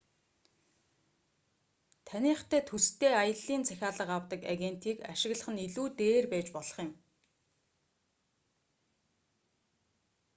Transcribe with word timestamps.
таныхтай 2.07 2.61
төстэй 2.69 3.13
аяллын 3.21 3.61
захиалга 3.69 4.13
авдаг 4.17 4.41
агентийг 4.53 4.97
ашиглах 5.13 5.49
нь 5.51 5.63
илүү 5.67 5.87
дээр 5.99 6.25
байж 6.33 6.47
болох 6.53 6.77
юм 6.85 6.91